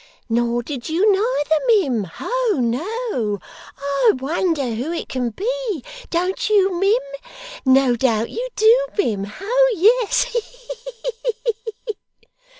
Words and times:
Nor 0.29 0.63
did 0.63 0.89
you 0.89 1.11
neither, 1.11 1.63
mim 1.91 2.05
ho 2.05 2.55
no. 2.59 3.39
I 3.77 4.13
wonder 4.15 4.73
who 4.73 4.91
it 4.91 5.07
can 5.07 5.29
be 5.29 5.83
don't 6.09 6.49
you, 6.49 6.73
mim? 6.73 6.97
No 7.71 7.95
doubt 7.95 8.31
you 8.31 8.49
do, 8.55 8.87
mim. 8.97 9.25
Ho 9.25 9.55
yes. 9.75 10.23
He 10.23 10.39
he 10.39 11.53
he! 11.85 11.95